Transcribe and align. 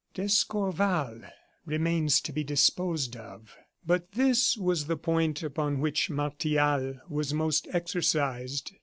D'Escorval 0.15 1.21
remains 1.63 2.21
to 2.21 2.33
be 2.33 2.43
disposed 2.43 3.15
of" 3.15 3.55
But 3.85 4.13
this 4.13 4.57
was 4.57 4.87
the 4.87 4.97
point 4.97 5.43
upon 5.43 5.79
which 5.79 6.09
Martial 6.09 6.95
was 7.07 7.35
most 7.35 7.67
exercised. 7.71 8.71